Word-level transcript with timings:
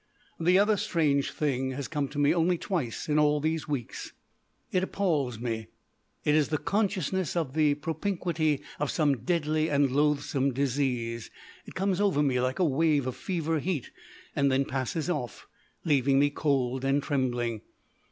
The 0.39 0.57
other 0.57 0.77
strange 0.77 1.29
thing 1.29 1.73
has 1.73 1.87
come 1.87 2.07
to 2.07 2.17
me 2.17 2.33
only 2.33 2.57
twice 2.57 3.07
in 3.07 3.19
all 3.19 3.39
these 3.39 3.67
weeks. 3.67 4.13
It 4.71 4.81
appals 4.81 5.37
me. 5.39 5.67
It 6.25 6.33
is 6.33 6.47
the 6.47 6.57
consciousness 6.57 7.35
of 7.35 7.53
the 7.53 7.75
propinquity 7.75 8.63
of 8.79 8.89
some 8.89 9.17
deadly 9.23 9.69
and 9.69 9.91
loathsome 9.91 10.53
disease. 10.55 11.29
It 11.67 11.75
comes 11.75 12.01
over 12.01 12.23
me 12.23 12.41
like 12.41 12.57
a 12.57 12.65
wave 12.65 13.05
of 13.05 13.15
fever 13.15 13.59
heat, 13.59 13.91
and 14.35 14.51
then 14.51 14.65
passes 14.65 15.07
off, 15.07 15.45
leaving 15.85 16.17
me 16.17 16.31
cold 16.31 16.83
and 16.83 17.03
trembling. 17.03 17.61